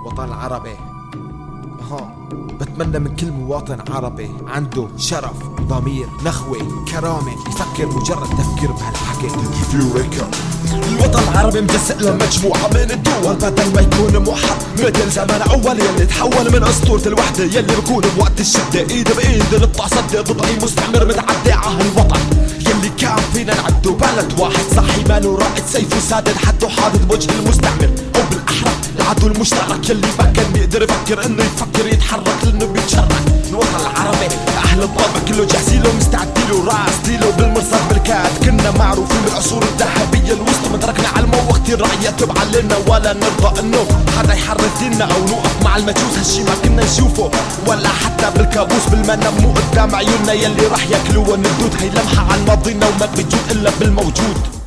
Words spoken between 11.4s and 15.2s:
مجسق لمجموعة من الدول بدل ما يكون موحد مثل